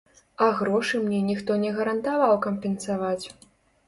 А 0.43 0.45
грошы 0.59 1.01
мне 1.03 1.19
ніхто 1.27 1.57
не 1.63 1.73
гарантаваў 1.79 2.33
кампенсаваць. 2.47 3.25